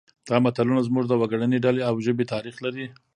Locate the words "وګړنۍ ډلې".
1.21-1.81